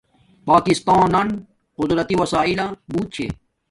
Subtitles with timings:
[0.47, 1.27] پاکستانان
[1.77, 3.25] قزرتی وسیلہ بوت چھے